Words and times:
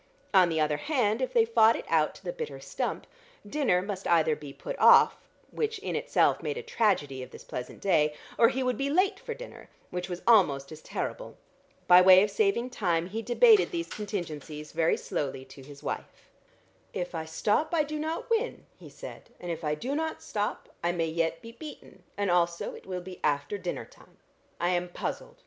On 0.33 0.49
the 0.49 0.59
other 0.59 0.77
hand, 0.77 1.21
if 1.21 1.31
they 1.31 1.45
fought 1.45 1.75
it 1.75 1.85
out 1.87 2.15
to 2.15 2.23
the 2.23 2.33
bitter 2.33 2.59
stump, 2.59 3.05
dinner 3.47 3.83
must 3.83 4.07
either 4.07 4.35
be 4.35 4.51
put 4.51 4.75
off, 4.79 5.15
which 5.51 5.77
in 5.77 5.95
itself 5.95 6.41
made 6.41 6.57
a 6.57 6.63
tragedy 6.63 7.21
of 7.21 7.29
this 7.29 7.43
pleasant 7.43 7.81
day, 7.81 8.15
or 8.35 8.49
he 8.49 8.63
would 8.63 8.79
be 8.79 8.89
late 8.89 9.19
for 9.19 9.35
dinner, 9.35 9.69
which 9.91 10.09
was 10.09 10.23
almost 10.25 10.71
as 10.71 10.81
terrible. 10.81 11.37
By 11.85 12.01
way 12.01 12.23
of 12.23 12.31
saving 12.31 12.71
time 12.71 13.09
he 13.09 13.21
debated 13.21 13.69
these 13.69 13.89
contingencies 13.89 14.71
very 14.71 14.97
slowly 14.97 15.45
to 15.45 15.61
his 15.61 15.83
wife. 15.83 16.31
"If 16.95 17.13
I 17.13 17.25
stop 17.25 17.71
I 17.71 17.83
do 17.83 17.99
not 17.99 18.27
win," 18.31 18.65
he 18.79 18.89
said, 18.89 19.29
"and 19.39 19.51
if 19.51 19.63
I 19.63 19.75
do 19.75 19.93
not 19.93 20.23
stop, 20.23 20.67
I 20.83 20.91
may 20.91 21.09
yet 21.09 21.43
be 21.43 21.51
beaten, 21.51 22.01
and 22.17 22.31
also 22.31 22.73
it 22.73 22.87
will 22.87 23.01
be 23.01 23.19
after 23.23 23.55
dinner 23.59 23.85
time. 23.85 24.17
I 24.59 24.69
am 24.69 24.89
puzzled. 24.89 25.35